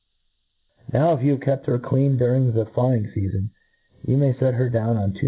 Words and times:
Now, 0.91 1.13
if 1.15 1.23
you 1.23 1.31
have 1.33 1.41
kept 1.41 1.67
her 1.67 1.77
clean 1.79 2.17
during 2.17 2.53
the 2.53 2.65
flying 2.73 3.03
fcafon, 3.15 3.51
you 4.03 4.17
may 4.17 4.33
fet 4.33 4.55
her 4.55 4.67
down 4.67 4.97
on 4.97 5.13
two 5.13 5.19